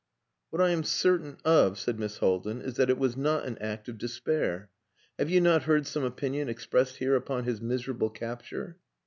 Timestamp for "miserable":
7.61-8.09